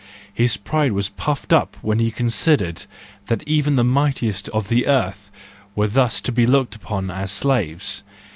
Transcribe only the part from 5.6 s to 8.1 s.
were thus to be looked upon as slaves.